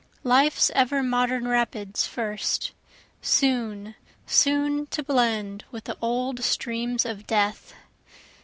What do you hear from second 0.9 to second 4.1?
modern rapids first, (soon,